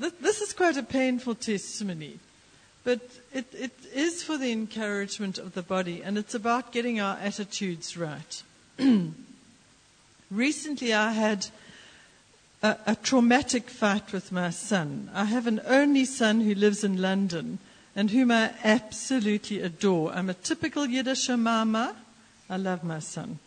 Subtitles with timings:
[0.00, 2.18] th- this is quite a painful testimony,
[2.84, 3.00] but
[3.32, 7.96] it, it is for the encouragement of the body, and it's about getting our attitudes
[7.96, 8.42] right.
[10.30, 11.46] Recently, I had
[12.62, 15.10] a, a traumatic fight with my son.
[15.14, 17.58] I have an only son who lives in London
[17.96, 20.12] and whom I absolutely adore.
[20.12, 21.96] I'm a typical Yiddish mama.
[22.48, 23.38] I love my son.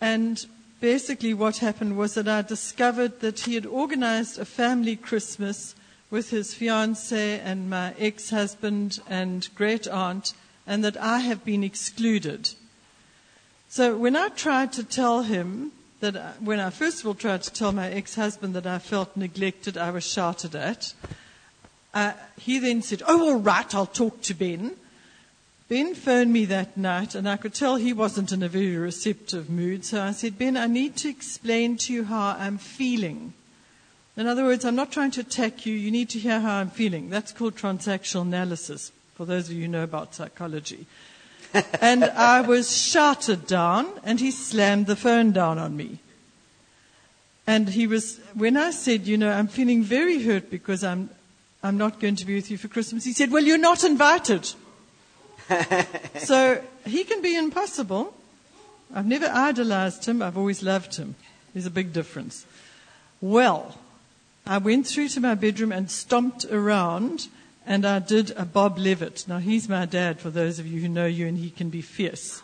[0.00, 0.44] And
[0.80, 5.74] basically, what happened was that I discovered that he had organized a family Christmas
[6.10, 10.32] with his fiancee and my ex husband and great aunt,
[10.66, 12.50] and that I have been excluded.
[13.68, 17.42] So when I tried to tell him that, I, when I first of all tried
[17.44, 20.92] to tell my ex husband that I felt neglected, I was shouted at.
[21.94, 24.76] Uh, he then said, Oh, all right, I'll talk to Ben.
[25.70, 29.48] Ben phoned me that night, and I could tell he wasn't in a very receptive
[29.48, 29.84] mood.
[29.84, 33.34] So I said, Ben, I need to explain to you how I'm feeling.
[34.16, 35.72] In other words, I'm not trying to attack you.
[35.72, 37.08] You need to hear how I'm feeling.
[37.08, 40.86] That's called transactional analysis, for those of you who know about psychology.
[41.80, 46.00] and I was shouted down, and he slammed the phone down on me.
[47.46, 51.10] And he was, when I said, you know, I'm feeling very hurt because I'm,
[51.62, 54.52] I'm not going to be with you for Christmas, he said, well, you're not invited.
[56.18, 58.14] so he can be impossible.
[58.94, 60.22] I've never idolized him.
[60.22, 61.14] I've always loved him.
[61.52, 62.46] There's a big difference.
[63.20, 63.76] Well,
[64.46, 67.28] I went through to my bedroom and stomped around
[67.66, 69.28] and I did a Bob Levitt.
[69.28, 71.82] Now he's my dad for those of you who know you and he can be
[71.82, 72.42] fierce.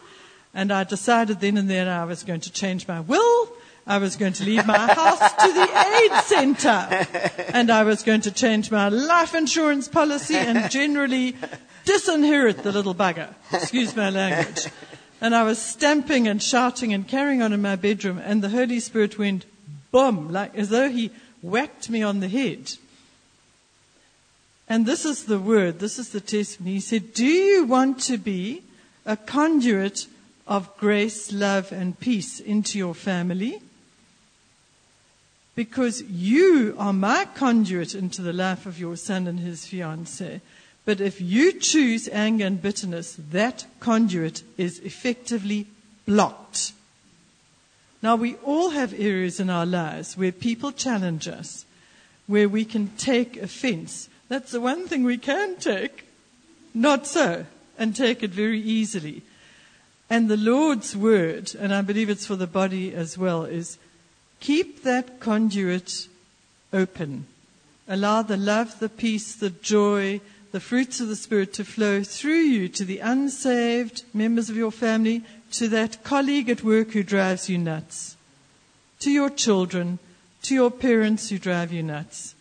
[0.54, 3.48] And I decided then and there I was going to change my will.
[3.87, 5.69] I was going to leave my house to the
[6.03, 7.06] aid center.
[7.55, 11.37] And I was going to change my life insurance policy and generally
[11.84, 13.33] disinherit the little bugger.
[13.53, 14.67] Excuse my language.
[15.20, 18.81] And I was stamping and shouting and carrying on in my bedroom, and the Holy
[18.81, 19.47] Spirit went
[19.91, 22.73] boom, like as though he whacked me on the head.
[24.69, 26.75] And this is the word, this is the testimony.
[26.75, 28.62] He said, Do you want to be
[29.07, 30.07] a conduit
[30.46, 33.63] of grace, love, and peace into your family?
[35.56, 40.40] Because you are my conduit into the life of your son and his fiancée.
[40.84, 45.66] But if you choose anger and bitterness, that conduit is effectively
[46.06, 46.72] blocked.
[48.02, 51.64] Now, we all have areas in our lives where people challenge us,
[52.28, 54.08] where we can take offense.
[54.28, 56.05] That's the one thing we can take.
[56.72, 57.46] Not so,
[57.78, 59.22] and take it very easily.
[60.08, 63.78] And the Lord's word, and I believe it's for the body as well, is
[64.41, 66.08] keep that conduit
[66.73, 67.27] open.
[67.89, 70.20] Allow the love, the peace, the joy,
[70.52, 74.73] the fruits of the Spirit to flow through you to the unsaved members of your
[74.73, 78.17] family, to that colleague at work who drives you nuts,
[79.01, 79.98] to your children,
[80.42, 82.35] to your parents who drive you nuts.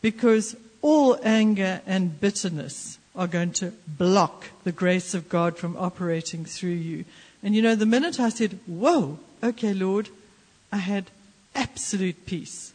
[0.00, 6.44] Because all anger and bitterness are going to block the grace of God from operating
[6.44, 7.04] through you.
[7.42, 10.08] And you know, the minute I said, Whoa, okay, Lord,
[10.72, 11.10] I had
[11.54, 12.72] absolute peace.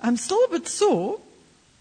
[0.00, 1.20] I'm still a bit sore,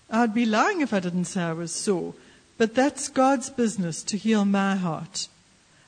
[0.10, 2.14] I'd be lying if I didn't say I was sore.
[2.58, 5.28] But that's God's business to heal my heart.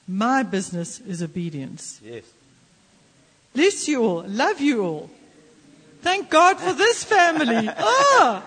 [0.08, 2.00] My business is obedience.
[2.04, 2.26] Yes.
[3.54, 4.24] Bless you all.
[4.28, 5.10] Love you all.
[6.02, 7.70] Thank God for this family.
[7.80, 8.44] Ah!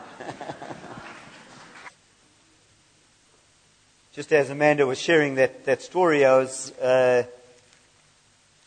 [4.14, 7.24] Just as Amanda was sharing that, that story, I was uh,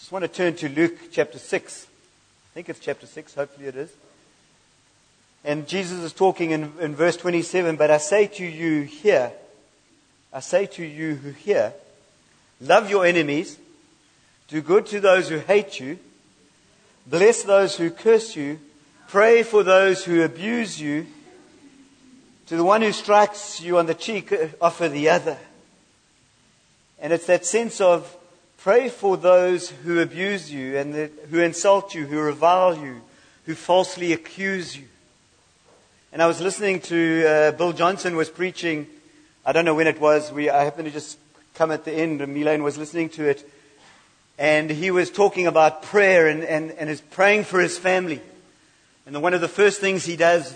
[0.06, 1.88] just want to turn to Luke chapter 6.
[1.88, 3.92] I think it's chapter 6, hopefully it is.
[5.44, 9.32] And Jesus is talking in, in verse 27, but I say to you here,
[10.32, 11.74] I say to you who hear,
[12.62, 13.58] love your enemies,
[14.48, 15.98] do good to those who hate you,
[17.08, 18.60] bless those who curse you,
[19.08, 21.08] pray for those who abuse you,
[22.46, 25.40] to the one who strikes you on the cheek, offer the other.
[27.02, 28.15] And it's that sense of
[28.66, 33.00] pray for those who abuse you and the, who insult you, who revile you,
[33.46, 34.86] who falsely accuse you.
[36.12, 38.88] And I was listening to uh, Bill Johnson was preaching.
[39.46, 40.32] I don't know when it was.
[40.32, 41.20] We, I happened to just
[41.54, 43.48] come at the end, and Melan was listening to it.
[44.40, 48.20] And he was talking about prayer and, and, and his praying for his family.
[49.06, 50.52] And the, one of the first things he does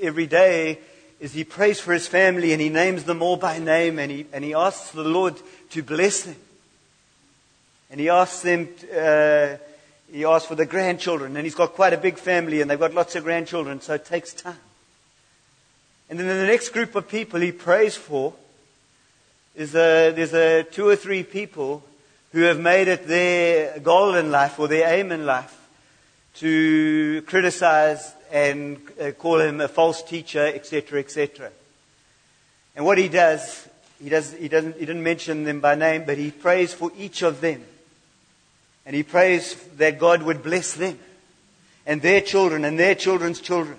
[0.00, 0.78] every day
[1.20, 4.24] is he prays for his family and he names them all by name and he,
[4.32, 5.34] and he asks the Lord
[5.72, 6.36] to bless them.
[7.90, 9.56] And he asks them, uh,
[10.12, 12.94] he asks for the grandchildren, and he's got quite a big family and they've got
[12.94, 14.56] lots of grandchildren, so it takes time.
[16.08, 18.34] And then the next group of people he prays for
[19.54, 21.84] is a, there's a two or three people
[22.32, 25.56] who have made it their goal in life or their aim in life
[26.34, 31.50] to criticize and uh, call him a false teacher, etc., etc.
[32.76, 33.68] And what he does,
[34.02, 37.22] he, does he, doesn't, he didn't mention them by name, but he prays for each
[37.22, 37.64] of them.
[38.90, 40.98] And he prays that God would bless them
[41.86, 43.76] and their children and their children's children,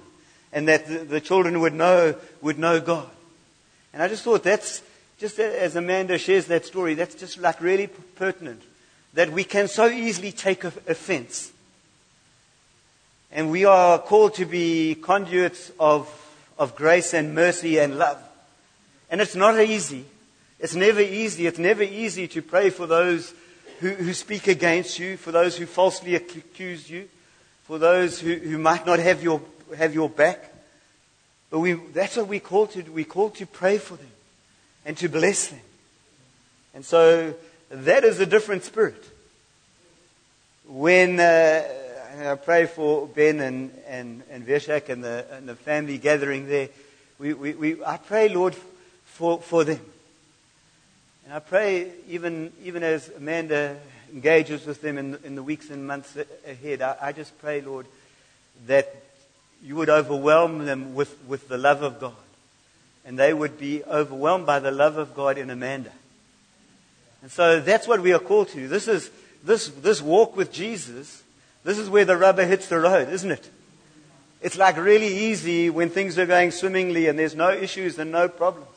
[0.53, 3.09] and that the, the children would know, would know God.
[3.91, 4.81] And I just thought that's,
[5.19, 8.61] just as Amanda shares that story, that's just like really pertinent.
[9.13, 11.51] That we can so easily take offense.
[13.33, 16.07] And we are called to be conduits of,
[16.57, 18.23] of grace and mercy and love.
[19.09, 20.05] And it's not easy.
[20.57, 21.47] It's never easy.
[21.47, 23.33] It's never easy to pray for those
[23.81, 27.09] who, who speak against you, for those who falsely accuse you,
[27.63, 29.41] for those who, who might not have your,
[29.75, 30.53] have your back.
[31.49, 32.91] But we, that's what we call to do.
[32.91, 34.11] We call to pray for them
[34.85, 35.59] and to bless them.
[36.75, 37.33] And so
[37.69, 39.03] that is a different spirit.
[40.67, 41.63] When uh,
[42.23, 46.69] I pray for Ben and, and, and Veshak and the, and the family gathering there,
[47.17, 48.55] we, we, we, I pray, Lord,
[49.05, 49.79] for, for them.
[51.25, 53.77] And I pray, even, even as Amanda
[54.11, 57.85] engages with them in, in the weeks and months ahead, I, I just pray, Lord,
[58.67, 58.95] that
[59.63, 62.13] you would overwhelm them with, with the love of God.
[63.05, 65.91] And they would be overwhelmed by the love of God in Amanda.
[67.21, 68.67] And so that's what we are called to.
[68.67, 69.11] This is
[69.43, 71.23] this, this walk with Jesus.
[71.63, 73.49] This is where the rubber hits the road, isn't it?
[74.41, 78.27] It's like really easy when things are going swimmingly and there's no issues and no
[78.27, 78.67] problems.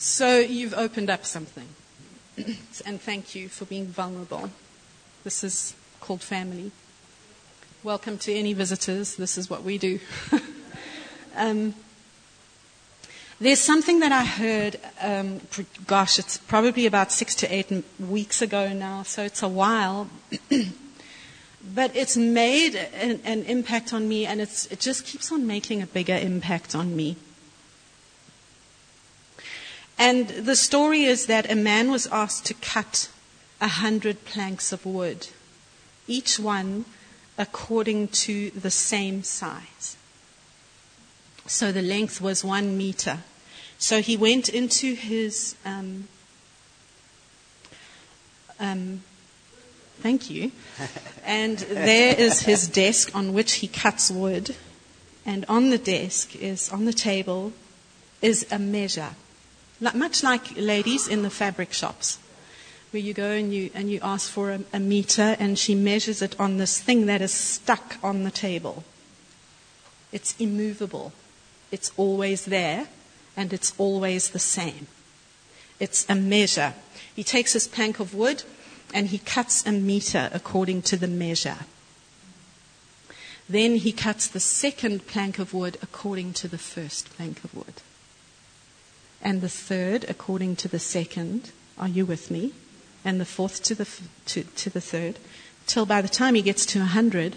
[0.00, 1.68] So you've opened up something.
[2.86, 4.48] and thank you for being vulnerable.
[5.24, 6.72] This is called family.
[7.82, 9.16] Welcome to any visitors.
[9.16, 10.00] This is what we do.
[11.36, 11.74] um,
[13.42, 15.42] there's something that I heard, um,
[15.86, 20.08] gosh, it's probably about six to eight weeks ago now, so it's a while.
[21.74, 25.86] but it's made an, an, impact on me, and it just keeps on making a
[25.86, 27.16] bigger impact on me.
[30.00, 33.10] And the story is that a man was asked to cut
[33.60, 35.28] a hundred planks of wood,
[36.06, 36.86] each one
[37.36, 39.98] according to the same size.
[41.46, 43.18] So the length was one meter.
[43.78, 45.54] So he went into his.
[45.66, 46.08] Um,
[48.58, 49.02] um,
[50.00, 50.52] thank you.
[51.26, 54.56] And there is his desk on which he cuts wood.
[55.26, 57.52] And on the desk is, on the table,
[58.22, 59.14] is a measure.
[59.80, 62.18] Much like ladies in the fabric shops
[62.90, 66.22] where you go and you, and you ask for a, a meter and she measures
[66.22, 68.84] it on this thing that is stuck on the table.
[70.12, 71.12] It's immovable.
[71.70, 72.88] It's always there
[73.36, 74.88] and it's always the same.
[75.78, 76.74] It's a measure.
[77.14, 78.42] He takes his plank of wood
[78.92, 81.58] and he cuts a meter according to the measure.
[83.48, 87.82] Then he cuts the second plank of wood according to the first plank of wood.
[89.22, 91.52] And the third according to the second.
[91.78, 92.52] Are you with me?
[93.04, 93.88] and the fourth to the,
[94.26, 95.18] to, to the third,
[95.66, 97.36] till by the time he gets to 100,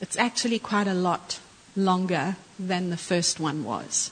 [0.00, 1.40] it's actually quite a lot
[1.76, 4.10] longer than the first one was.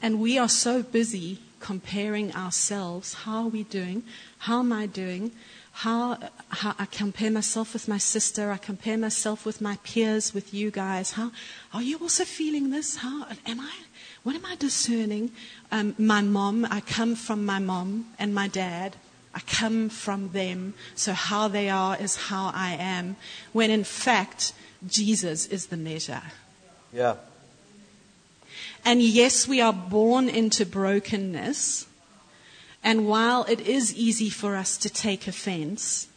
[0.00, 3.14] And we are so busy comparing ourselves.
[3.14, 4.02] How are we doing?
[4.38, 5.30] How am I doing?
[5.72, 8.50] How, how, I compare myself with my sister.
[8.50, 11.12] I compare myself with my peers, with you guys.
[11.12, 11.32] How
[11.72, 12.96] are you also feeling this?
[12.96, 13.72] How am I?
[14.22, 15.32] What am I discerning?
[15.72, 18.96] Um, my mom, I come from my mom and my dad.
[19.34, 20.74] I come from them.
[20.94, 23.16] So how they are is how I am.
[23.52, 24.52] When in fact,
[24.86, 26.22] Jesus is the measure.
[26.92, 27.16] Yeah.
[28.84, 31.86] And yes, we are born into brokenness.
[32.82, 36.08] And while it is easy for us to take offense,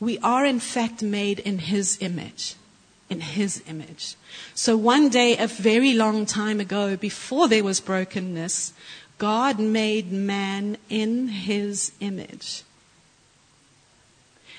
[0.00, 2.56] we are in fact made in His image
[3.08, 4.16] in his image.
[4.54, 8.72] So one day, a very long time ago, before there was brokenness,
[9.16, 12.62] God made man in his image.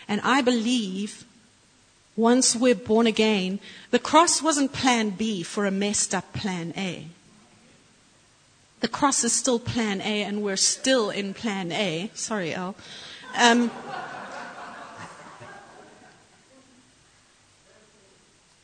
[0.07, 1.25] And I believe
[2.15, 3.59] once we're born again,
[3.91, 7.05] the cross wasn't plan B for a messed up plan A.
[8.79, 12.09] The cross is still plan A, and we're still in plan A.
[12.13, 12.75] Sorry, Al.
[13.37, 13.71] Um,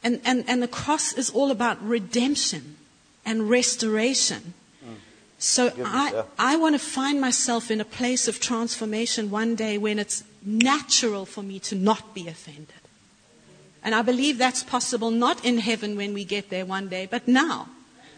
[0.05, 2.75] And, and, and the cross is all about redemption
[3.25, 4.53] and restoration.
[4.85, 4.97] Mm.
[5.39, 9.97] So I, I want to find myself in a place of transformation one day when
[9.97, 12.69] it's natural for me to not be offended.
[13.83, 17.27] And I believe that's possible not in heaven when we get there one day, but
[17.27, 17.69] now.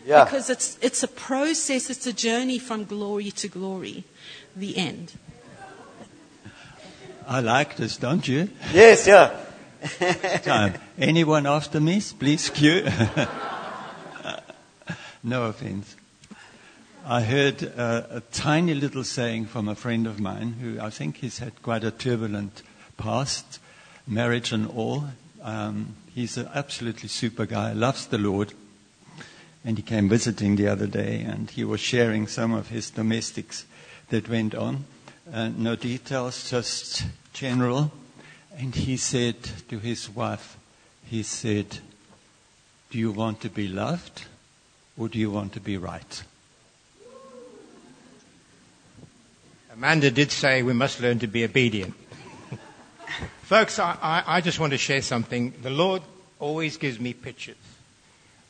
[0.08, 0.24] Yeah.
[0.24, 4.06] Because it's, it's a process, it's a journey from glory to glory,
[4.56, 5.12] the end.
[7.28, 8.50] I like this, don't you?
[8.74, 9.38] Yes, yeah.
[10.44, 10.76] Time.
[10.98, 12.02] Anyone after me?
[12.18, 12.84] Please queue.
[15.24, 15.98] no offense.
[17.06, 21.18] I heard uh, a tiny little saying from a friend of mine who I think
[21.18, 22.64] he's had quite a turbulent
[22.96, 23.60] past,
[24.08, 25.04] marriage and all.
[25.42, 28.54] Um, he's an absolutely super guy, loves the Lord.
[29.68, 33.66] And he came visiting the other day and he was sharing some of his domestics
[34.10, 34.86] that went on.
[35.32, 37.92] Uh, no details, just general.
[38.58, 39.36] And he said
[39.68, 40.56] to his wife,
[41.04, 41.80] he said,
[42.92, 44.24] Do you want to be loved
[44.98, 46.24] or do you want to be right?
[49.74, 51.94] Amanda did say we must learn to be obedient.
[53.42, 55.54] Folks, I, I, I, just want to share something.
[55.62, 56.04] The Lord
[56.40, 57.58] always gives me pictures.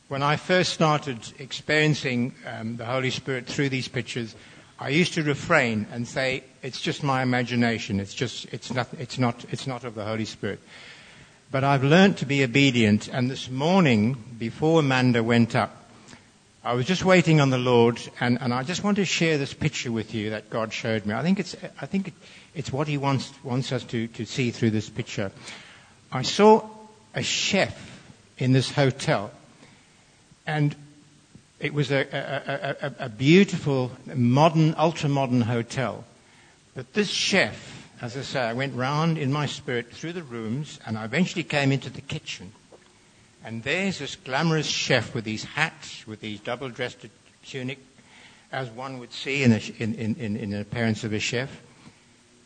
[0.08, 4.34] When I first started experiencing um, the Holy Spirit through these pictures,
[4.78, 8.00] I used to refrain and say, it's just my imagination.
[8.00, 10.60] It's just, it's not, it's not, it's not of the Holy Spirit.
[11.50, 13.08] But I've learned to be obedient.
[13.08, 15.90] And this morning, before Amanda went up,
[16.64, 19.52] I was just waiting on the Lord, and, and I just want to share this
[19.52, 21.14] picture with you that God showed me.
[21.14, 22.14] I think it's, I think
[22.54, 25.32] it's what He wants, wants us to, to see through this picture.
[26.10, 26.66] I saw
[27.14, 28.00] a chef
[28.38, 29.30] in this hotel,
[30.48, 30.74] and
[31.60, 36.04] it was a, a, a, a beautiful, modern, ultra-modern hotel.
[36.74, 40.80] But this chef, as I say, I went round in my spirit through the rooms,
[40.86, 42.52] and I eventually came into the kitchen.
[43.44, 47.04] And there's this glamorous chef with these hats, with these double-dressed
[47.44, 47.78] tunic,
[48.50, 51.60] as one would see in, in, in, in an appearance of a chef.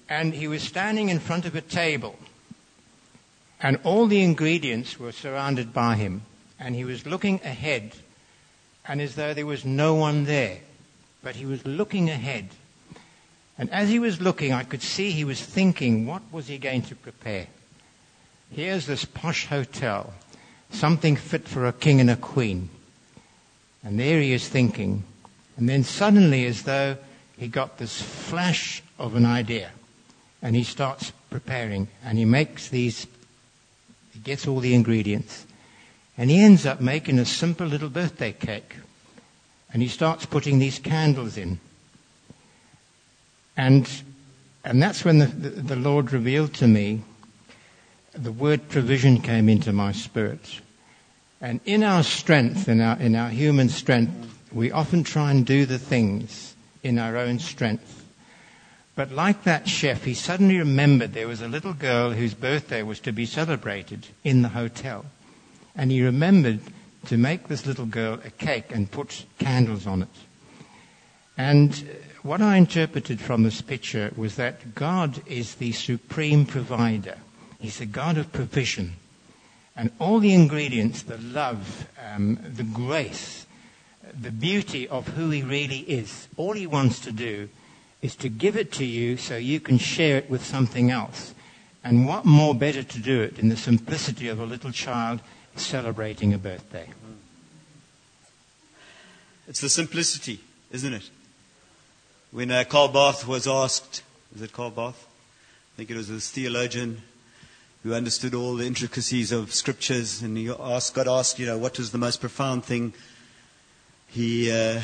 [0.08, 2.16] And he was standing in front of a table,
[3.60, 6.22] and all the ingredients were surrounded by him,
[6.62, 7.92] and he was looking ahead
[8.86, 10.58] and as though there was no one there.
[11.22, 12.48] But he was looking ahead.
[13.58, 16.82] And as he was looking, I could see he was thinking, what was he going
[16.82, 17.46] to prepare?
[18.50, 20.12] Here's this posh hotel,
[20.70, 22.70] something fit for a king and a queen.
[23.84, 25.04] And there he is thinking.
[25.56, 26.96] And then suddenly, as though
[27.36, 29.70] he got this flash of an idea,
[30.40, 33.06] and he starts preparing, and he makes these,
[34.12, 35.46] he gets all the ingredients,
[36.16, 38.76] and he ends up making a simple little birthday cake.
[39.72, 41.58] And he starts putting these candles in.
[43.56, 43.88] And,
[44.64, 47.02] and that's when the, the, the Lord revealed to me
[48.14, 50.60] the word provision came into my spirit.
[51.40, 54.12] And in our strength, in our, in our human strength,
[54.52, 58.04] we often try and do the things in our own strength.
[58.94, 63.00] But like that chef, he suddenly remembered there was a little girl whose birthday was
[63.00, 65.06] to be celebrated in the hotel.
[65.74, 66.60] And he remembered
[67.06, 70.08] to make this little girl a cake and put candles on it.
[71.36, 71.88] And
[72.22, 77.18] what I interpreted from this picture was that God is the supreme provider.
[77.58, 78.94] He's the God of provision.
[79.74, 83.46] And all the ingredients, the love, um, the grace,
[84.20, 87.48] the beauty of who He really is, all He wants to do
[88.02, 91.34] is to give it to you so you can share it with something else.
[91.84, 95.20] And what more better to do it in the simplicity of a little child
[95.56, 96.88] celebrating a birthday.
[99.48, 100.40] It's the simplicity,
[100.70, 101.10] isn't it?
[102.30, 104.02] When uh, Karl Barth was asked,
[104.34, 105.06] is it Karl Barth?
[105.74, 107.02] I think it was this theologian
[107.82, 111.78] who understood all the intricacies of scriptures, and he asked, got asked, you know, what
[111.78, 112.94] was the most profound thing
[114.08, 114.80] he uh,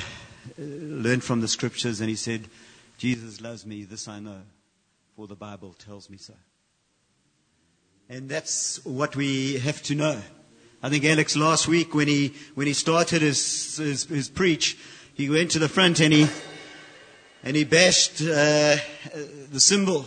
[0.59, 2.49] learned from the scriptures, and he said,
[2.99, 4.41] Jesus loves me, this I know,
[5.15, 6.35] for the Bible tells me so.
[8.09, 10.21] And that's what we have to know.
[10.81, 14.79] I think Alex last week when he, when he started his, his, his preach,
[15.15, 16.29] he went to the front and he,
[17.43, 18.77] and he bashed uh,
[19.51, 20.07] the cymbal.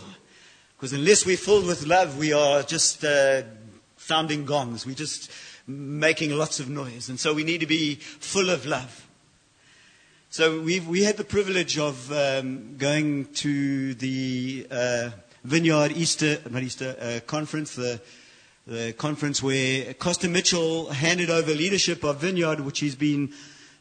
[0.74, 3.42] Because unless we're filled with love, we are just uh,
[3.98, 4.86] sounding gongs.
[4.86, 5.30] We're just
[5.66, 7.10] making lots of noise.
[7.10, 9.06] And so we need to be full of love.
[10.30, 15.10] So we've, we had the privilege of um, going to the uh,
[15.44, 18.00] Vineyard Easter, not Easter, uh, conference, the
[18.66, 23.32] the conference where Costa Mitchell handed over leadership of Vineyard, which he's been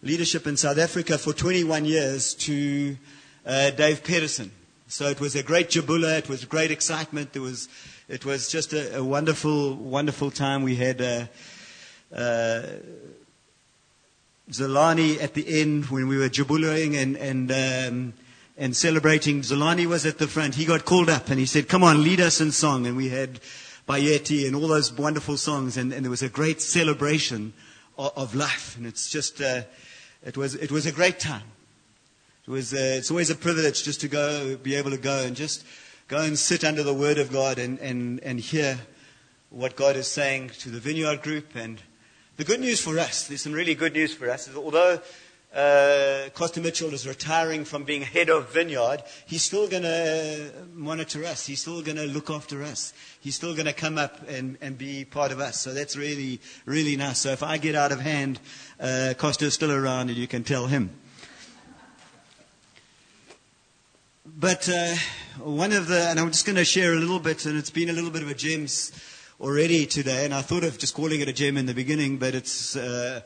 [0.01, 2.97] leadership in South Africa for 21 years, to
[3.45, 4.51] uh, Dave Pedersen.
[4.87, 6.17] So it was a great jabula.
[6.17, 7.33] It was great excitement.
[7.33, 7.69] There was,
[8.09, 10.63] it was just a, a wonderful, wonderful time.
[10.63, 11.25] We had uh,
[12.13, 12.63] uh,
[14.49, 18.13] Zolani at the end when we were jabulaing and, and, um,
[18.57, 19.41] and celebrating.
[19.41, 20.55] Zolani was at the front.
[20.55, 22.87] He got called up and he said, come on, lead us in song.
[22.87, 23.39] And we had
[23.91, 27.51] Bayeti and all those wonderful songs, and, and there was a great celebration
[27.97, 28.77] of, of life.
[28.77, 29.63] And it's just, uh,
[30.25, 31.43] it, was, it was a great time.
[32.47, 35.35] It was, uh, it's always a privilege just to go, be able to go and
[35.35, 35.65] just
[36.07, 38.79] go and sit under the Word of God and, and, and hear
[39.49, 41.53] what God is saying to the Vineyard Group.
[41.53, 41.81] And
[42.37, 45.01] the good news for us, there's some really good news for us, is although
[45.53, 51.25] uh, Costa Mitchell is retiring from being head of Vineyard, he's still going to monitor
[51.25, 51.45] us.
[51.45, 52.93] He's still going to look after us.
[53.19, 55.59] He's still going to come up and, and be part of us.
[55.59, 57.19] So that's really, really nice.
[57.19, 58.39] So if I get out of hand,
[58.79, 60.89] uh, Costa's still around and you can tell him.
[64.25, 64.95] But uh,
[65.43, 67.89] one of the, and I'm just going to share a little bit, and it's been
[67.89, 68.91] a little bit of a gems
[69.41, 72.33] already today, and I thought of just calling it a gem in the beginning, but
[72.33, 73.21] it's, uh,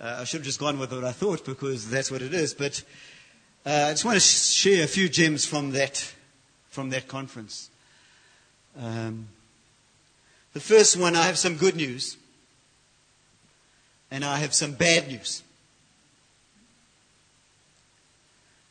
[0.00, 2.54] uh, I should have just gone with what I thought because that's what it is.
[2.54, 2.82] But
[3.64, 6.12] uh, I just want to share a few gems from that,
[6.70, 7.70] from that conference.
[8.80, 9.28] Um,
[10.52, 12.16] the first one, I have some good news,
[14.10, 15.42] and I have some bad news.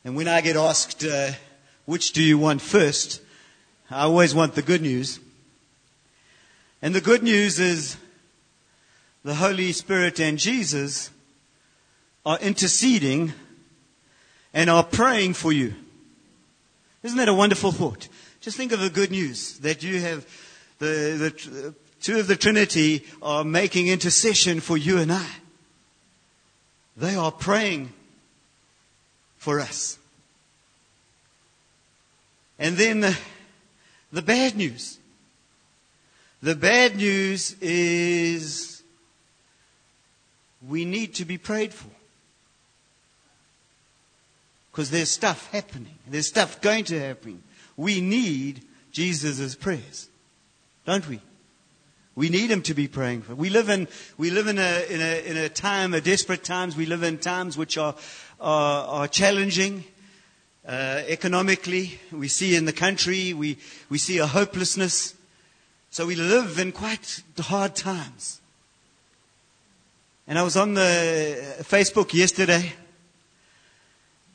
[0.04, 1.32] And when I get asked, uh,
[1.86, 3.20] which do you want first,
[3.90, 5.20] I always want the good news.
[6.80, 7.96] And the good news is
[9.24, 11.10] the Holy Spirit and Jesus
[12.26, 13.32] are interceding
[14.52, 15.74] and are praying for you.
[17.02, 18.08] Isn't that a wonderful thought?
[18.40, 20.26] Just think of the good news that you have
[20.78, 25.26] the, the two of the Trinity are making intercession for you and I.
[26.96, 27.92] They are praying
[29.38, 29.98] for us.
[32.58, 33.16] And then the,
[34.12, 34.98] the bad news.
[36.42, 38.71] The bad news is
[40.68, 41.88] we need to be prayed for.
[44.70, 45.94] Because there's stuff happening.
[46.08, 47.42] There's stuff going to happen.
[47.76, 50.08] We need Jesus' prayers.
[50.86, 51.20] Don't we?
[52.14, 53.34] We need him to be praying for.
[53.34, 53.88] We live in,
[54.18, 56.76] we live in a, in a, in a time, a desperate times.
[56.76, 57.94] We live in times which are,
[58.40, 59.84] are, are challenging.
[60.66, 63.56] Uh, economically, we see in the country, we,
[63.88, 65.14] we see a hopelessness.
[65.90, 68.41] So we live in quite hard times.
[70.28, 72.72] And I was on the Facebook yesterday,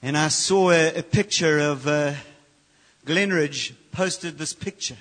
[0.01, 2.13] and I saw a, a picture of uh,
[3.05, 4.97] Glenridge posted this picture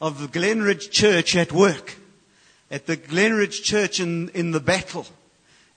[0.00, 1.94] of the Glenridge Church at work,
[2.68, 5.06] at the Glenridge Church in, in the battle,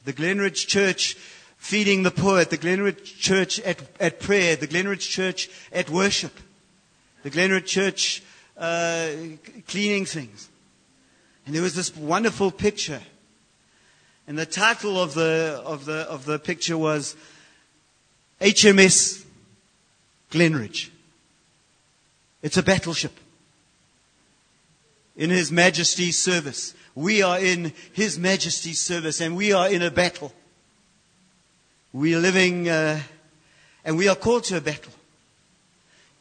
[0.06, 1.14] the Glenridge Church
[1.58, 6.34] feeding the poor, at the Glenridge Church at, at prayer, the Glenridge Church at worship,
[7.22, 8.24] the Glenridge Church
[8.58, 9.10] uh,
[9.68, 10.50] cleaning things.
[11.46, 13.02] And there was this wonderful picture.
[14.28, 17.16] And the title of the, of the, of the picture was
[18.42, 19.24] HMS
[20.32, 20.90] Glenridge.
[22.42, 23.14] It's a battleship
[25.16, 26.74] in His Majesty's service.
[26.96, 30.34] We are in His Majesty's service and we are in a battle.
[31.94, 33.00] We are living, uh,
[33.86, 34.92] and we are called to a battle.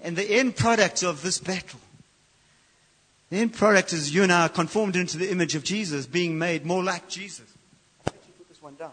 [0.00, 1.80] And the end product of this battle
[3.34, 6.38] the end product is you and I are conformed into the image of Jesus, being
[6.38, 7.52] made more like Jesus.
[8.06, 8.92] I you put this one down.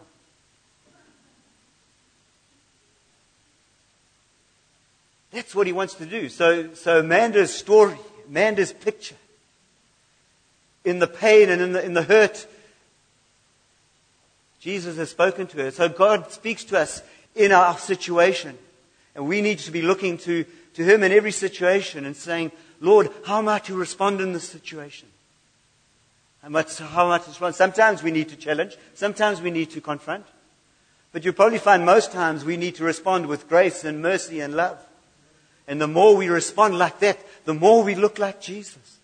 [5.30, 6.28] That's what he wants to do.
[6.28, 7.96] So, so Amanda's story,
[8.28, 9.16] Amanda's picture,
[10.84, 12.46] in the pain and in the, in the hurt,
[14.60, 15.70] Jesus has spoken to her.
[15.70, 17.02] So God speaks to us
[17.34, 18.58] in our situation.
[19.14, 23.08] And we need to be looking to, to Him in every situation and saying, Lord,
[23.24, 25.08] how am I to respond in this situation?
[26.48, 27.54] Much, how much to respond?
[27.54, 28.76] Sometimes we need to challenge.
[28.94, 30.26] Sometimes we need to confront.
[31.12, 34.54] But you'll probably find most times we need to respond with grace and mercy and
[34.54, 34.78] love.
[35.68, 38.98] And the more we respond like that, the more we look like Jesus.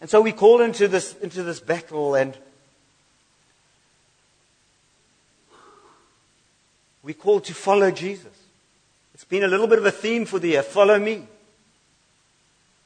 [0.00, 2.36] And so we call into this, into this battle and
[7.02, 8.32] we call to follow Jesus.
[9.14, 10.62] It's been a little bit of a theme for the year.
[10.62, 11.26] Follow me.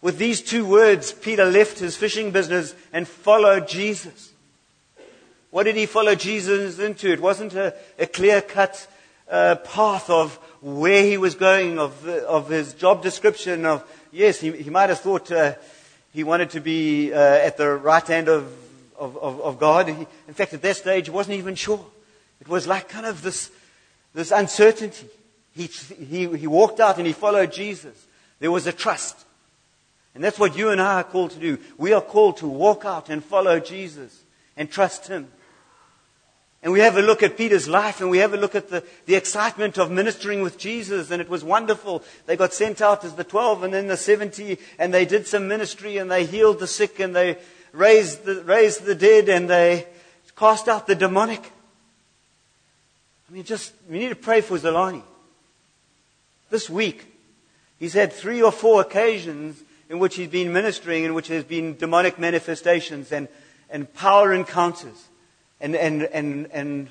[0.07, 4.31] With these two words, Peter left his fishing business and followed Jesus.
[5.51, 7.11] What did he follow Jesus into?
[7.11, 8.87] It wasn't a, a clear cut
[9.29, 14.53] uh, path of where he was going, of, of his job description, of, yes, he,
[14.53, 15.55] he might have thought uh,
[16.12, 18.45] he wanted to be uh, at the right hand of,
[18.97, 19.88] of, of, of God.
[19.88, 21.85] He, in fact, at that stage, he wasn't even sure.
[22.40, 23.51] It was like kind of this,
[24.14, 25.09] this uncertainty.
[25.53, 28.07] He, he, he walked out and he followed Jesus.
[28.38, 29.25] There was a trust.
[30.17, 31.59] And that's what you and I are called to do.
[31.77, 34.25] We are called to walk out and follow Jesus
[34.57, 35.29] and trust Him.
[36.63, 38.83] And we have a look at Peter's life and we have a look at the,
[39.05, 42.03] the excitement of ministering with Jesus and it was wonderful.
[42.25, 45.49] They got sent out as the 12 and then the 70 and they did some
[45.49, 47.37] ministry and they healed the sick and they
[47.73, 49.87] raised the, raised the dead and they
[50.35, 51.53] cast out the demonic.
[53.29, 55.03] I mean, just, we need to pray for Zolani.
[56.49, 57.05] This week,
[57.79, 61.77] he's had three or four occasions in which he's been ministering, in which there's been
[61.77, 63.29] demonic manifestations and,
[63.70, 65.09] and power encounters.
[65.61, 66.88] And, and, and, and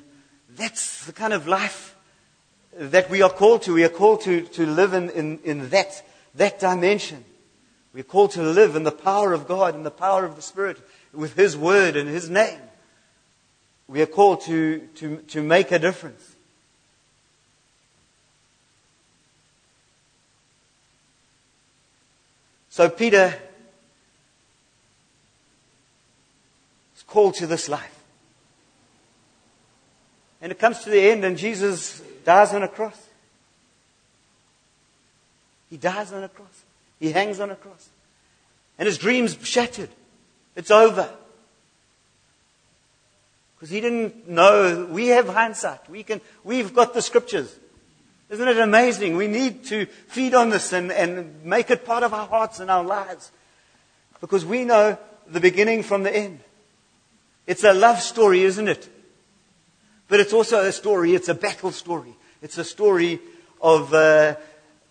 [0.56, 1.96] that's the kind of life
[2.78, 3.74] that we are called to.
[3.74, 6.04] We are called to, to live in, in, in that,
[6.36, 7.24] that dimension.
[7.94, 10.78] We're called to live in the power of God and the power of the Spirit
[11.14, 12.60] with His Word and His name.
[13.88, 16.35] We are called to, to, to make a difference.
[22.76, 23.34] So Peter
[26.94, 28.04] is called to this life.
[30.42, 33.02] And it comes to the end, and Jesus dies on a cross.
[35.70, 36.64] He dies on a cross.
[37.00, 37.88] He hangs on a cross.
[38.78, 39.90] And his dream's shattered.
[40.58, 41.10] It's over.
[43.56, 44.86] Because he didn't know.
[44.92, 45.90] We have hindsight.
[45.90, 47.58] We can, we've got the scriptures.
[48.30, 49.16] Isn't it amazing?
[49.18, 52.72] We need to feed on this and, and make it part of our hearts and
[52.72, 53.32] our lives.
[54.20, 56.40] Because we know the beginning from the end.
[57.46, 58.90] It's a love story, isn't it?
[60.08, 62.16] But it's also a story, it's a battle story.
[62.42, 63.20] It's a story
[63.62, 64.36] of, uh,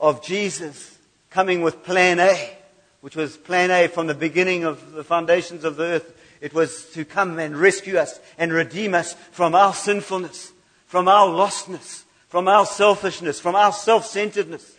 [0.00, 0.96] of Jesus
[1.30, 2.56] coming with plan A,
[3.00, 6.16] which was plan A from the beginning of the foundations of the earth.
[6.40, 10.52] It was to come and rescue us and redeem us from our sinfulness,
[10.86, 12.03] from our lostness
[12.34, 14.76] from our selfishness, from our self centeredness.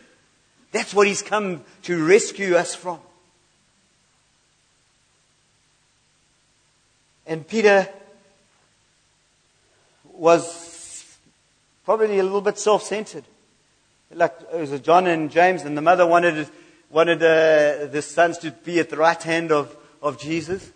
[0.73, 2.99] That's what He's come to rescue us from.
[7.25, 7.87] And Peter
[10.11, 11.17] was
[11.85, 13.23] probably a little bit self centered.
[14.11, 16.49] Like it was John and James, and the mother wanted,
[16.89, 20.73] wanted uh, the sons to be at the right hand of, of Jesus.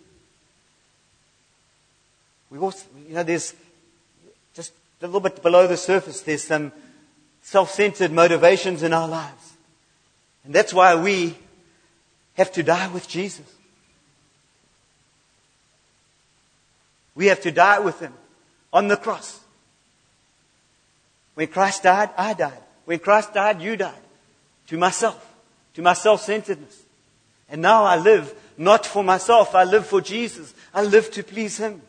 [2.48, 3.52] We also, you know, there's
[5.02, 6.72] a little bit below the surface, there's some
[7.42, 9.54] self centered motivations in our lives.
[10.44, 11.36] And that's why we
[12.34, 13.46] have to die with Jesus.
[17.14, 18.14] We have to die with Him
[18.72, 19.40] on the cross.
[21.34, 22.62] When Christ died, I died.
[22.84, 23.94] When Christ died, you died.
[24.68, 25.34] To myself,
[25.74, 26.82] to my self centeredness.
[27.48, 30.54] And now I live not for myself, I live for Jesus.
[30.72, 31.82] I live to please Him.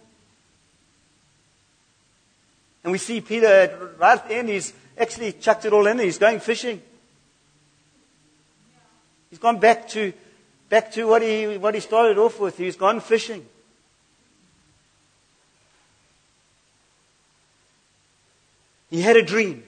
[2.83, 5.99] And we see Peter right at the end, he's actually chucked it all in.
[5.99, 6.81] He's going fishing.
[9.29, 10.13] He's gone back to,
[10.69, 12.57] back to what he, what he started off with.
[12.57, 13.45] He's gone fishing.
[18.89, 19.63] He had a dream.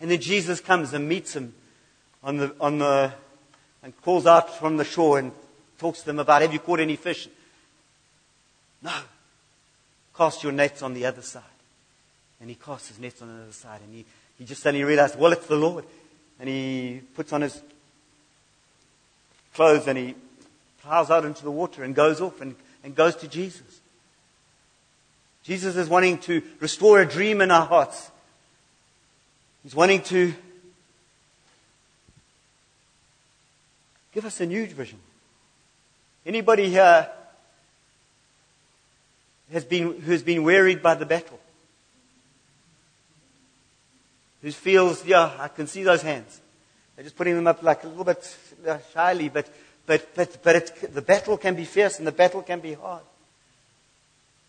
[0.00, 1.54] And then Jesus comes and meets him
[2.22, 3.12] on the, on the,
[3.82, 5.32] and calls out from the shore and
[5.78, 7.28] talks to them about, have you caught any fish?
[8.82, 8.92] No.
[10.14, 11.42] Cast your nets on the other side.
[12.42, 13.80] And he casts his nets on the other side.
[13.84, 14.04] And he,
[14.36, 15.84] he just suddenly realized, well, it's the Lord.
[16.40, 17.62] And he puts on his
[19.54, 20.16] clothes and he
[20.82, 23.80] plows out into the water and goes off and, and goes to Jesus.
[25.44, 28.10] Jesus is wanting to restore a dream in our hearts.
[29.62, 30.34] He's wanting to
[34.12, 34.98] give us a new vision.
[36.26, 37.08] Anybody here
[39.52, 41.38] has been, who's been wearied by the battle?
[44.42, 46.40] Who feels, yeah, I can see those hands.
[46.94, 48.36] They're just putting them up like a little bit
[48.68, 49.48] uh, shyly, but,
[49.86, 53.02] but, but, but it, the battle can be fierce and the battle can be hard.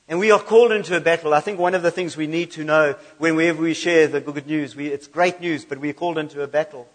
[0.10, 1.34] And we are called into a battle.
[1.34, 4.48] I think one of the things we need to know whenever we share the good
[4.48, 6.90] news, we, it's great news, but we're called into a battle.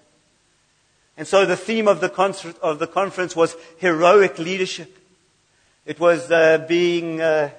[1.16, 4.96] And so the theme of the, concert, of the conference was heroic leadership.
[5.86, 7.50] It was uh, being uh,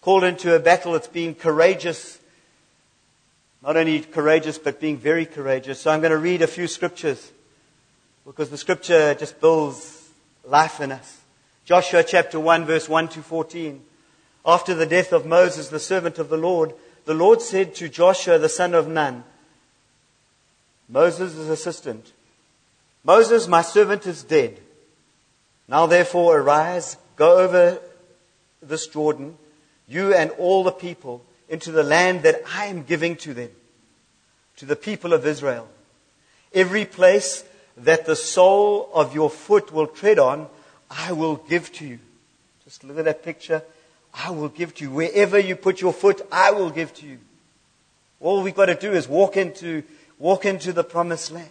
[0.00, 0.94] called into a battle.
[0.94, 2.17] It's being courageous
[3.62, 5.80] not only courageous, but being very courageous.
[5.80, 7.32] So I'm going to read a few scriptures
[8.24, 10.08] because the scripture just builds
[10.44, 11.20] life in us.
[11.64, 13.82] Joshua chapter 1, verse 1 to 14.
[14.46, 16.72] After the death of Moses, the servant of the Lord,
[17.04, 19.24] the Lord said to Joshua, the son of Nun,
[20.88, 22.12] Moses' assistant,
[23.04, 24.58] Moses, my servant, is dead.
[25.66, 27.78] Now therefore arise, go over
[28.62, 29.36] this Jordan,
[29.86, 33.50] you and all the people, into the land that I am giving to them,
[34.56, 35.68] to the people of Israel.
[36.52, 37.44] Every place
[37.76, 40.48] that the sole of your foot will tread on,
[40.90, 41.98] I will give to you.
[42.64, 43.62] Just look at that picture.
[44.12, 44.90] I will give to you.
[44.90, 47.18] Wherever you put your foot, I will give to you.
[48.20, 49.84] All we've got to do is walk into,
[50.18, 51.48] walk into the promised land.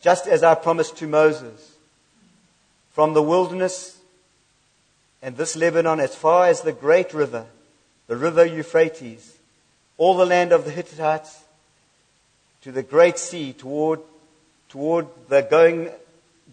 [0.00, 1.71] Just as I promised to Moses.
[2.92, 3.98] From the wilderness
[5.22, 7.46] and this Lebanon as far as the great river,
[8.06, 9.36] the river Euphrates,
[9.96, 11.40] all the land of the Hittites
[12.62, 14.00] to the great sea toward,
[14.68, 15.90] toward the going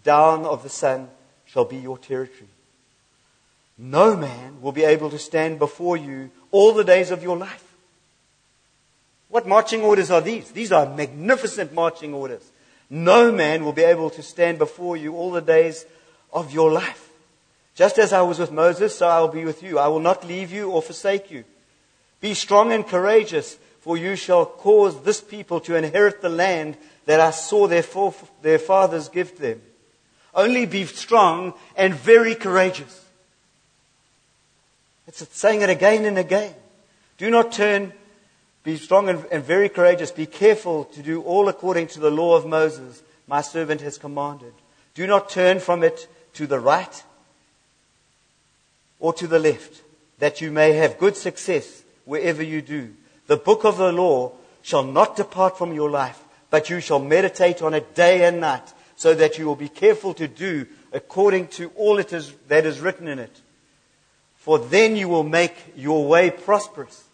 [0.02, 1.08] down of the sun
[1.46, 2.48] shall be your territory.
[3.76, 7.64] No man will be able to stand before you all the days of your life.
[9.28, 10.50] What marching orders are these?
[10.50, 12.50] These are magnificent marching orders.
[12.88, 15.86] No man will be able to stand before you all the days
[16.32, 17.10] of your life.
[17.74, 19.78] Just as I was with Moses, so I will be with you.
[19.78, 21.44] I will not leave you or forsake you.
[22.20, 27.20] Be strong and courageous, for you shall cause this people to inherit the land that
[27.20, 27.84] I saw their,
[28.42, 29.62] their fathers give them.
[30.34, 33.06] Only be strong and very courageous.
[35.06, 36.54] It's saying it again and again.
[37.18, 37.92] Do not turn,
[38.62, 40.12] be strong and, and very courageous.
[40.12, 44.52] Be careful to do all according to the law of Moses, my servant has commanded.
[44.94, 47.02] Do not turn from it to the right
[48.98, 49.82] or to the left,
[50.18, 52.94] that you may have good success wherever you do.
[53.26, 57.62] The book of the law shall not depart from your life, but you shall meditate
[57.62, 61.70] on it day and night, so that you will be careful to do according to
[61.76, 63.40] all it is that is written in it.
[64.36, 67.04] For then you will make your way prosperous,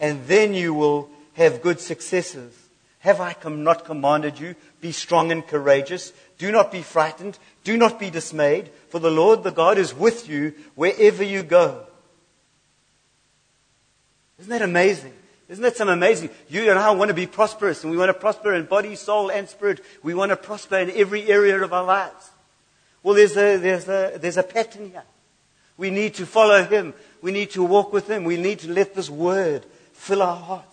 [0.00, 2.61] and then you will have good successes.
[3.02, 4.54] Have I not commanded you?
[4.80, 6.12] Be strong and courageous.
[6.38, 7.36] Do not be frightened.
[7.64, 11.84] Do not be dismayed, for the Lord the God is with you wherever you go.
[14.38, 15.14] Isn't that amazing?
[15.48, 16.30] Isn't that some amazing?
[16.48, 19.30] You and I want to be prosperous, and we want to prosper in body, soul,
[19.30, 19.80] and spirit.
[20.04, 22.30] We want to prosper in every area of our lives.
[23.02, 25.02] Well, there's a, there's a, there's a pattern here.
[25.76, 26.94] We need to follow Him.
[27.20, 28.22] We need to walk with Him.
[28.22, 30.71] We need to let this Word fill our hearts.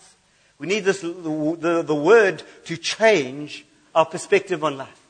[0.60, 5.00] We need this, the, the, Word to change our perspective on life.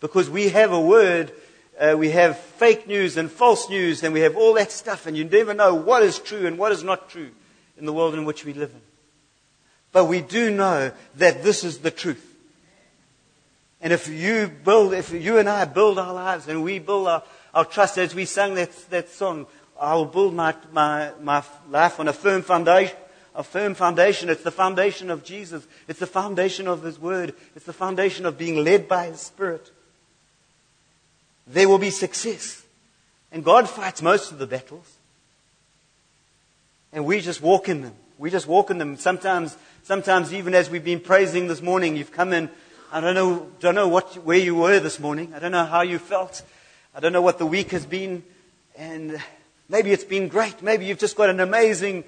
[0.00, 1.32] Because we have a Word
[1.80, 5.16] uh, we have fake news and false news, and we have all that stuff, and
[5.16, 7.30] you never know what is true and what is not true
[7.78, 8.80] in the world in which we live in.
[9.90, 12.26] But we do know that this is the truth.
[13.80, 17.22] And if you build, if you and I build our lives and we build our,
[17.54, 19.46] our trust as we sang that, that song,
[19.80, 22.94] I will build my, my, my life on a firm foundation,
[23.34, 24.28] a firm foundation.
[24.28, 25.66] It's the foundation of Jesus.
[25.88, 27.34] It's the foundation of His Word.
[27.54, 29.70] It's the foundation of being led by His Spirit.
[31.46, 32.62] There will be success.
[33.32, 34.96] And God fights most of the battles.
[36.92, 37.94] And we just walk in them.
[38.18, 38.96] We just walk in them.
[38.96, 42.50] Sometimes, sometimes even as we've been praising this morning, you've come in.
[42.92, 45.32] I don't know, don't know what, where you were this morning.
[45.34, 46.42] I don't know how you felt.
[46.94, 48.24] I don't know what the week has been.
[48.76, 49.22] And
[49.68, 50.60] maybe it's been great.
[50.62, 52.02] Maybe you've just got an amazing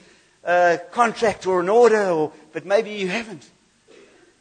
[0.45, 3.49] uh, contract or an order, or, but maybe you haven't.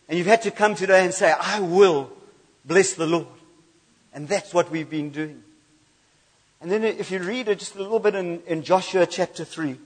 [0.10, 2.12] And you've had to come today and say, I will
[2.66, 3.28] bless the Lord.
[4.14, 5.44] And that's what we've been doing.
[6.60, 9.78] And then if you read it just a little bit in, in Joshua chapter 3.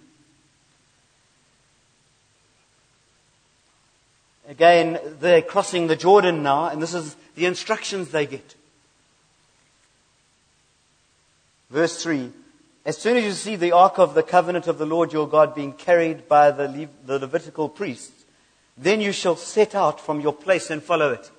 [4.48, 8.56] Again, they're crossing the Jordan now, and this is the instructions they get.
[11.70, 12.32] Verse 3
[12.86, 15.56] As soon as you see the ark of the covenant of the Lord your God
[15.56, 18.26] being carried by the, Le- the Levitical priests,
[18.78, 21.32] then you shall set out from your place and follow it.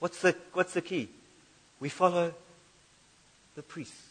[0.00, 1.08] What's the, what's the key?
[1.80, 2.34] We follow
[3.54, 4.02] the priests.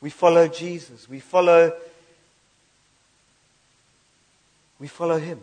[0.00, 1.08] We follow Jesus.
[1.08, 1.72] We follow,
[4.78, 5.40] we follow him.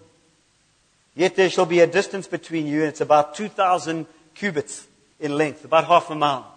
[1.16, 4.88] Yet there shall be a distance between you, and it's about 2,000 cubits
[5.20, 6.54] in length, about half a mile.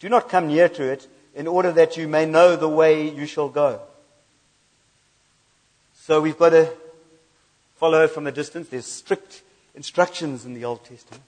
[0.00, 3.26] Do not come near to it, in order that you may know the way you
[3.26, 3.80] shall go.
[5.94, 6.72] So we've got to
[7.76, 8.68] follow from a distance.
[8.68, 9.42] There's strict
[9.74, 11.22] instructions in the Old Testament.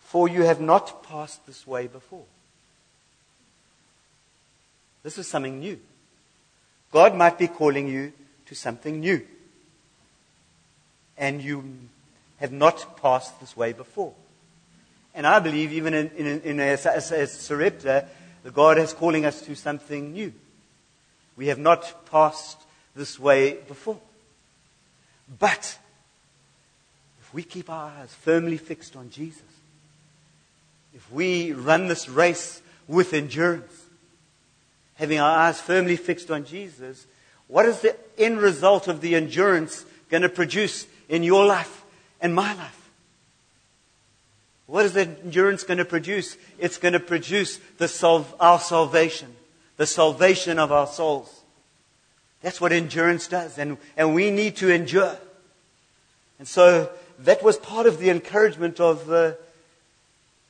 [0.00, 2.24] For you have not passed this way before.
[5.02, 5.78] This is something new.
[6.90, 8.12] God might be calling you
[8.46, 9.24] to something new.
[11.16, 11.62] And you
[12.38, 14.14] have not passed this way before.
[15.20, 18.06] And I believe even in, in, in as, as, as Sarepta,
[18.54, 20.32] God is calling us to something new.
[21.36, 22.58] We have not passed
[22.96, 24.00] this way before.
[25.38, 25.78] But
[27.20, 29.42] if we keep our eyes firmly fixed on Jesus,
[30.94, 33.78] if we run this race with endurance,
[34.94, 37.06] having our eyes firmly fixed on Jesus,
[37.46, 41.84] what is the end result of the endurance going to produce in your life
[42.22, 42.79] and my life?
[44.70, 46.36] What is the endurance going to produce?
[46.56, 49.34] It's going to produce the our salvation,
[49.76, 51.40] the salvation of our souls.
[52.40, 55.18] That's what endurance does, and, and we need to endure.
[56.38, 59.32] And so that was part of the encouragement of, uh,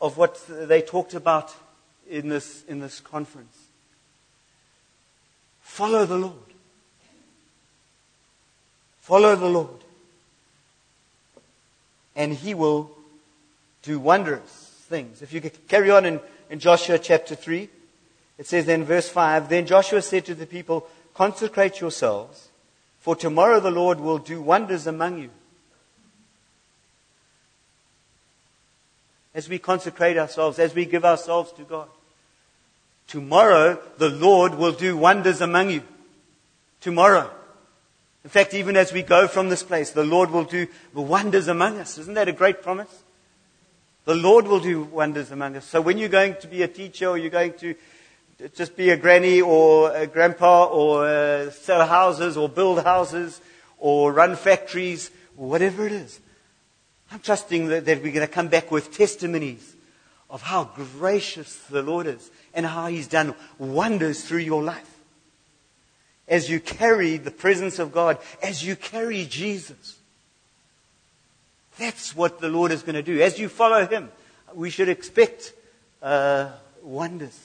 [0.03, 1.55] of what they talked about
[2.07, 3.57] in this, in this conference
[5.63, 6.35] Follow the Lord.
[9.01, 9.83] Follow the Lord.
[12.15, 12.91] And he will
[13.83, 14.51] do wondrous
[14.89, 15.23] things.
[15.23, 17.69] If you carry on in, in Joshua chapter 3,
[18.39, 22.49] it says in verse 5 Then Joshua said to the people, Consecrate yourselves,
[23.01, 25.31] for tomorrow the Lord will do wonders among you.
[29.35, 31.89] As we consecrate ourselves, as we give ourselves to God.
[33.07, 35.83] Tomorrow the Lord will do wonders among you.
[36.81, 37.31] Tomorrow.
[38.25, 41.79] In fact, even as we go from this place, the Lord will do wonders among
[41.79, 41.97] us.
[41.99, 43.03] Isn't that a great promise?
[44.11, 45.65] The Lord will do wonders among us.
[45.65, 47.77] So when you're going to be a teacher or you're going to
[48.57, 53.41] just be a granny or a grandpa or uh, sell houses or build houses
[53.79, 56.19] or run factories, whatever it is,
[57.13, 59.77] I'm trusting that, that we're going to come back with testimonies
[60.29, 64.99] of how gracious the Lord is and how He's done wonders through your life.
[66.27, 70.00] As you carry the presence of God, as you carry Jesus.
[71.79, 73.21] That's what the Lord is going to do.
[73.21, 74.11] As you follow Him,
[74.55, 75.53] we should expect
[76.03, 76.51] uh,
[76.83, 77.39] wonders.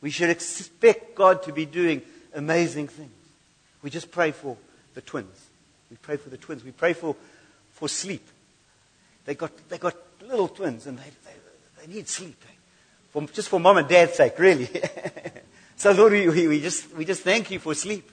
[0.00, 2.02] We should expect God to be doing
[2.34, 3.10] amazing things.
[3.82, 4.56] We just pray for
[4.94, 5.48] the twins.
[5.90, 6.64] We pray for the twins.
[6.64, 7.16] We pray for,
[7.72, 8.26] for sleep.
[9.24, 12.42] They got, they got little twins and they, they, they need sleep.
[13.10, 14.68] For, just for mom and dad's sake, really.
[15.76, 18.10] so Lord, we, we, we, just, we just thank you for sleep.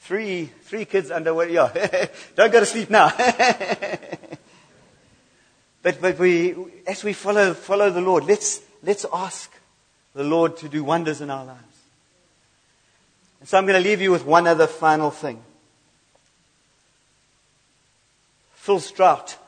[0.00, 2.06] Three, three kids under, yeah.
[2.34, 3.12] Don't go to sleep now.
[5.82, 6.54] but, but we,
[6.86, 9.52] as we follow, follow the Lord, let's, let's ask
[10.14, 11.62] the Lord to do wonders in our lives.
[13.40, 15.40] And so I'm going to leave you with one other final thing.
[18.54, 19.38] Phil Strout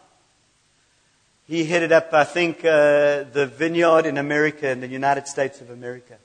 [1.50, 5.68] he headed up, I think, uh, the vineyard in America, in the United States of
[5.70, 6.16] America.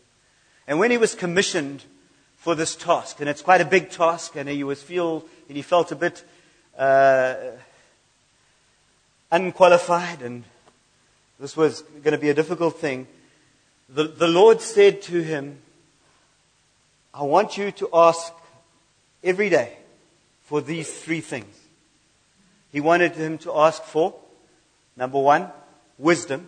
[0.68, 1.84] And when he was commissioned
[2.38, 5.64] for this task, and it's quite a big task, and he was feel, and he
[5.64, 6.24] felt a bit
[6.78, 7.34] uh,
[9.32, 10.44] unqualified, and
[11.40, 13.08] this was going to be a difficult thing.
[13.90, 15.60] The, the Lord said to him,
[17.14, 18.34] I want you to ask
[19.24, 19.78] every day
[20.44, 21.56] for these three things.
[22.72, 24.16] He wanted him to ask for
[24.98, 25.50] Number one,
[25.98, 26.48] wisdom.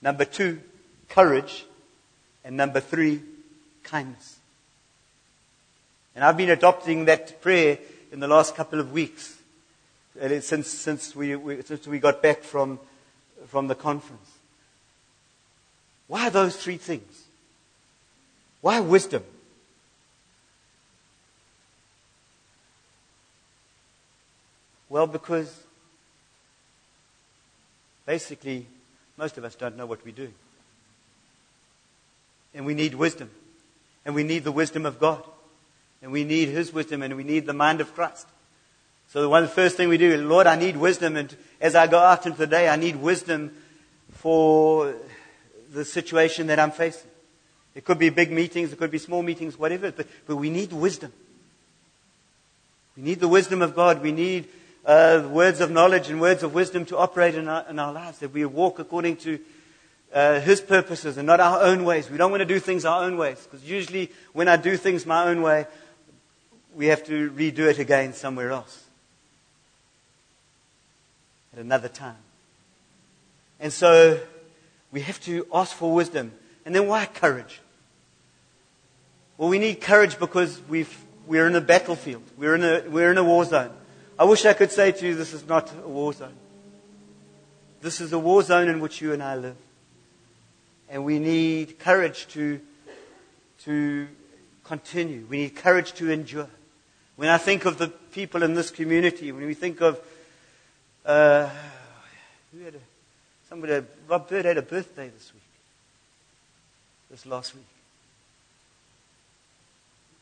[0.00, 0.60] Number two,
[1.08, 1.64] courage.
[2.44, 3.22] And number three,
[3.82, 4.38] kindness.
[6.14, 7.78] And I've been adopting that prayer
[8.10, 9.38] in the last couple of weeks,
[10.40, 12.78] since, since, we, we, since we got back from,
[13.46, 14.30] from the conference.
[16.06, 17.24] Why those three things?
[18.60, 19.24] Why wisdom?
[24.88, 25.62] Well, because
[28.06, 28.66] Basically,
[29.16, 30.34] most of us don't know what we're doing.
[32.54, 33.30] And we need wisdom.
[34.04, 35.22] And we need the wisdom of God.
[36.02, 38.26] And we need His wisdom and we need the mind of Christ.
[39.12, 41.18] So the first thing we do, Lord, I need wisdom.
[41.18, 43.54] And as I go out into the day, I need wisdom
[44.12, 44.94] for
[45.70, 47.10] the situation that I'm facing.
[47.74, 50.72] It could be big meetings, it could be small meetings, whatever, but, but we need
[50.72, 51.12] wisdom.
[52.96, 54.00] We need the wisdom of God.
[54.00, 54.48] We need
[54.86, 58.20] uh, words of knowledge and words of wisdom to operate in our, in our lives,
[58.20, 59.38] that we walk according to
[60.14, 62.08] uh, His purposes and not our own ways.
[62.08, 65.04] We don't want to do things our own ways, because usually when I do things
[65.04, 65.66] my own way,
[66.74, 68.86] we have to redo it again somewhere else
[71.52, 72.16] at another time.
[73.60, 74.18] And so
[74.90, 76.32] we have to ask for wisdom.
[76.64, 77.60] And then why courage?
[79.38, 82.22] Well, we need courage because we've, we're in a battlefield.
[82.36, 83.70] We're in a, we're in a war zone.
[84.18, 86.34] I wish I could say to you, this is not a war zone.
[87.80, 89.56] This is a war zone in which you and I live.
[90.88, 92.60] And we need courage to,
[93.64, 94.06] to
[94.64, 95.26] continue.
[95.28, 96.48] We need courage to endure.
[97.16, 99.98] When I think of the people in this community, when we think of,
[101.04, 101.48] uh,
[102.52, 102.78] who had a,
[103.48, 105.42] somebody, Rob Bird had a birthday this week,
[107.10, 107.64] this last week.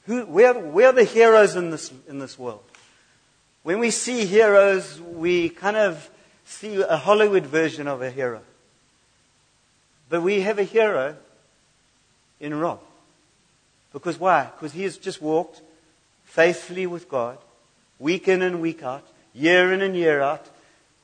[0.07, 2.63] Who, where, where are the heroes in this, in this world?
[3.63, 6.09] When we see heroes, we kind of
[6.45, 8.41] see a Hollywood version of a hero.
[10.09, 11.17] But we have a hero
[12.41, 12.81] in Rob.
[13.93, 14.45] Because why?
[14.45, 15.61] Because he has just walked
[16.25, 17.39] faithfully with God,
[17.99, 20.49] week in and week out, year in and year out,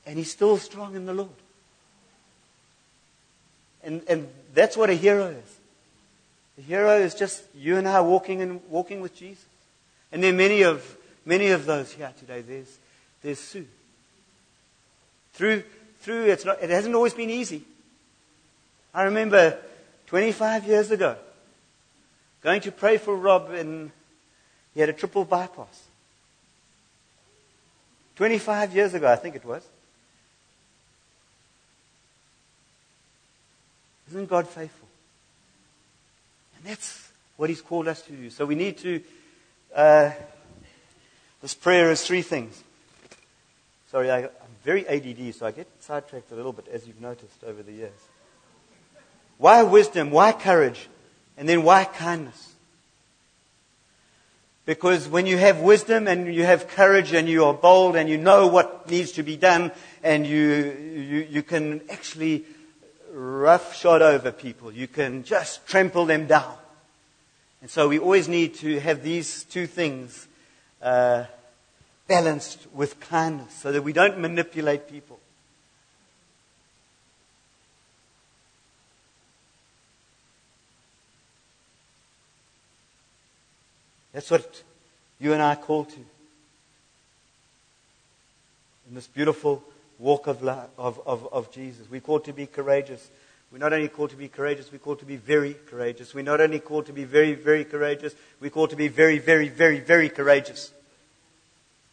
[0.07, 1.29] and he's still strong in the Lord.
[3.83, 5.57] And, and that's what a hero is.
[6.57, 9.45] A hero is just you and I walking and walking with Jesus.
[10.11, 10.97] And there are many of
[11.27, 12.77] Many of those here today, there's,
[13.21, 13.67] there's Sue.
[15.33, 15.63] Through,
[15.99, 17.63] through it's not, it hasn't always been easy.
[18.93, 19.59] I remember
[20.05, 21.17] 25 years ago
[22.41, 23.91] going to pray for Rob in
[24.73, 25.83] He had a triple bypass.
[28.15, 29.67] 25 years ago, I think it was.
[34.09, 34.87] Isn't God faithful?
[36.55, 38.29] And that's what He's called us to do.
[38.29, 39.01] So we need to.
[39.75, 40.11] Uh,
[41.41, 42.63] this prayer is three things.
[43.91, 44.29] Sorry, I, I'm
[44.63, 47.99] very ADD, so I get sidetracked a little bit, as you've noticed over the years.
[49.37, 50.11] Why wisdom?
[50.11, 50.89] Why courage?
[51.37, 52.53] And then why kindness?
[54.65, 58.17] Because when you have wisdom and you have courage and you are bold and you
[58.17, 59.71] know what needs to be done
[60.03, 62.43] and you, you, you can actually
[63.17, 64.71] roughshod over people.
[64.71, 66.55] You can just trample them down.
[67.61, 70.27] And so we always need to have these two things
[70.81, 71.25] uh,
[72.07, 75.19] balanced with kindness so that we don't manipulate people.
[84.13, 84.63] That's what
[85.19, 85.99] you and I call to.
[88.89, 89.63] In this beautiful
[89.99, 91.89] walk of, life, of, of, of Jesus.
[91.89, 93.09] We're called to be courageous.
[93.51, 96.13] We're not only called to be courageous, we're called to be very courageous.
[96.13, 99.47] We're not only called to be very, very courageous, we're called to be very, very,
[99.47, 100.71] very, very courageous.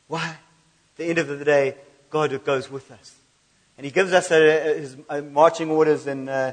[0.09, 0.26] Why?
[0.26, 1.76] At the end of the day,
[2.11, 3.14] God goes with us.
[3.76, 6.52] And He gives us a, his a marching orders in, uh,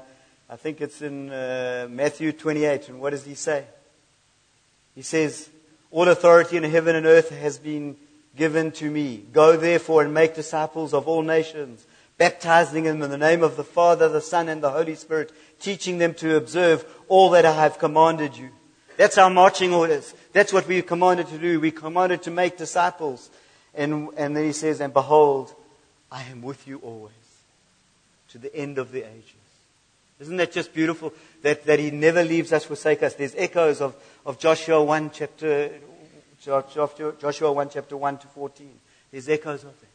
[0.49, 2.89] I think it's in uh, Matthew 28.
[2.89, 3.65] And what does He say?
[4.95, 5.49] He says,
[5.89, 7.95] All authority in heaven and earth has been
[8.35, 9.25] given to me.
[9.31, 11.85] Go therefore and make disciples of all nations,
[12.17, 15.97] baptizing them in the name of the Father, the Son, and the Holy Spirit, teaching
[15.97, 18.49] them to observe all that I have commanded you.
[18.97, 20.13] That's our marching orders.
[20.33, 21.59] That's what we're commanded to do.
[21.59, 23.29] We're commanded to make disciples.
[23.73, 25.53] And, and then he says, And behold,
[26.11, 27.13] I am with you always
[28.29, 29.33] to the end of the ages.
[30.19, 31.13] Isn't that just beautiful?
[31.41, 33.15] That, that he never leaves us, forsake us.
[33.15, 35.71] There's echoes of, of Joshua 1 chapter,
[36.43, 38.69] Joshua 1 chapter 1 to 14.
[39.11, 39.87] There's echoes of that.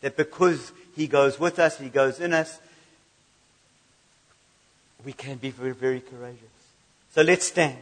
[0.00, 2.58] That because he goes with us, he goes in us,
[5.04, 6.38] we can be very, very courageous.
[7.14, 7.76] So let's stand.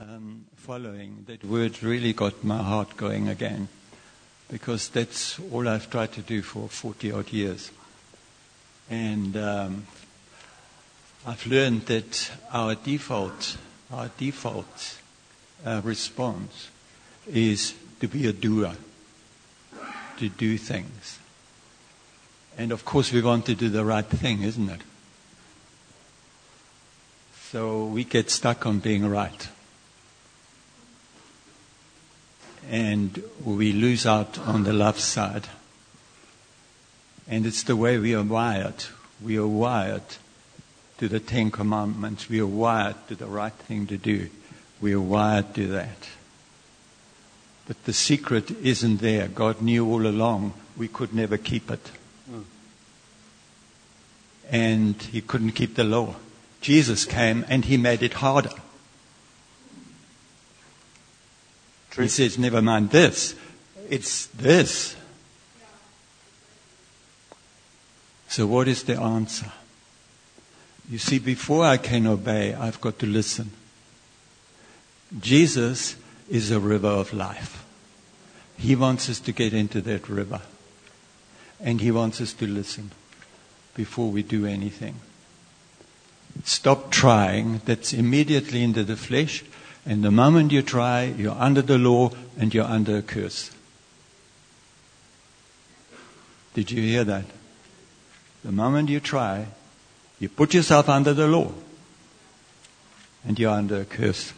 [0.00, 3.68] Um, following that word really got my heart going again
[4.50, 7.70] because that's all I've tried to do for 40 odd years.
[8.90, 9.86] And um,
[11.26, 13.56] I've learned that our default,
[13.92, 14.98] our default
[15.64, 16.70] uh, response
[17.26, 18.74] is to be a doer,
[20.18, 21.18] to do things.
[22.56, 24.80] And of course, we want to do the right thing, isn't it?
[27.50, 29.48] So we get stuck on being right.
[32.70, 35.48] And we lose out on the love side.
[37.28, 38.84] And it's the way we are wired.
[39.22, 40.02] We are wired
[40.98, 42.28] to the Ten Commandments.
[42.28, 44.30] We are wired to the right thing to do.
[44.84, 46.10] We are wired to that.
[47.66, 49.28] But the secret isn't there.
[49.28, 51.90] God knew all along we could never keep it.
[52.30, 52.44] Mm.
[54.50, 56.16] And he couldn't keep the law.
[56.60, 58.52] Jesus came and he made it harder.
[61.90, 62.02] True.
[62.02, 63.34] He says, never mind this.
[63.88, 64.96] It's this.
[68.28, 69.50] So what is the answer?
[70.90, 73.50] You see, before I can obey, I've got to listen.
[75.20, 75.96] Jesus
[76.28, 77.64] is a river of life.
[78.56, 80.40] He wants us to get into that river.
[81.60, 82.90] And He wants us to listen
[83.74, 84.96] before we do anything.
[86.44, 87.60] Stop trying.
[87.64, 89.44] That's immediately into the flesh.
[89.86, 93.50] And the moment you try, you're under the law and you're under a curse.
[96.54, 97.24] Did you hear that?
[98.44, 99.46] The moment you try,
[100.18, 101.52] you put yourself under the law
[103.26, 104.32] and you're under a curse.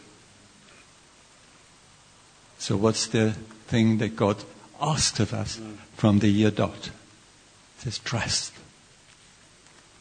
[2.59, 3.31] So what's the
[3.67, 4.37] thing that God
[4.81, 5.59] asked of us
[5.95, 6.87] from the year dot?
[6.87, 8.53] It says trust.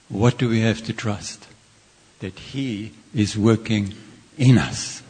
[0.09, 1.47] What do we have to trust?
[2.21, 3.95] That He is working
[4.39, 5.03] in us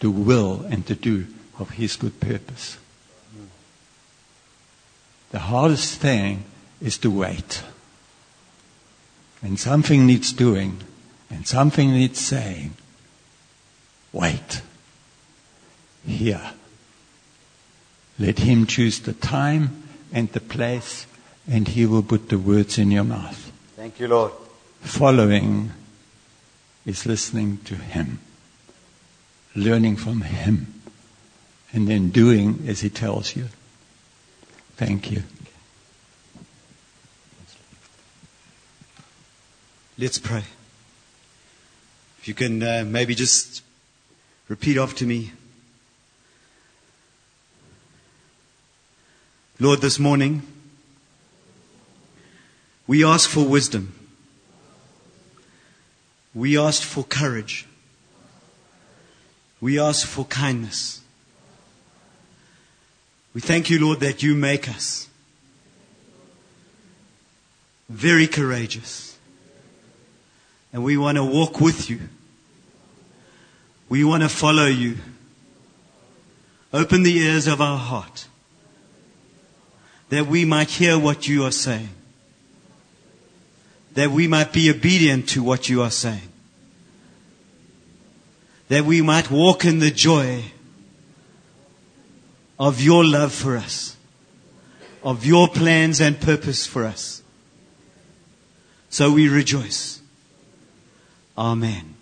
[0.00, 1.26] to will and to do
[1.58, 2.78] of His good purpose.
[5.30, 6.44] The hardest thing
[6.80, 7.62] is to wait.
[9.40, 10.78] When something needs doing
[11.28, 12.74] and something needs saying,
[14.12, 14.62] wait
[16.06, 16.52] here.
[18.18, 19.82] Let him choose the time
[20.12, 21.06] and the place,
[21.48, 23.52] and he will put the words in your mouth.
[23.76, 24.32] Thank you, Lord.
[24.80, 25.72] Following
[26.86, 28.20] is listening to him,
[29.56, 30.82] learning from him,
[31.72, 33.48] and then doing as he tells you.
[34.76, 35.22] Thank you.
[39.98, 40.44] Let's pray.
[42.18, 43.62] If you can uh, maybe just
[44.48, 45.32] repeat after me.
[49.60, 50.42] Lord, this morning,
[52.88, 53.94] we ask for wisdom.
[56.34, 57.64] We ask for courage.
[59.60, 61.02] We ask for kindness.
[63.32, 65.08] We thank you, Lord, that you make us
[67.88, 69.16] very courageous.
[70.72, 72.00] And we want to walk with you.
[73.88, 74.96] We want to follow you.
[76.72, 78.26] Open the ears of our heart
[80.14, 81.88] that we might hear what you are saying,
[83.94, 86.28] that we might be obedient to what you are saying,
[88.68, 90.40] that we might walk in the joy
[92.60, 93.96] of your love for us,
[95.02, 97.20] of your plans and purpose for us.
[98.90, 100.00] So we rejoice.
[101.36, 101.93] Amen.